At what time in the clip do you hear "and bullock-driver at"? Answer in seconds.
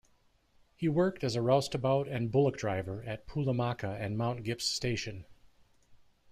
2.07-3.27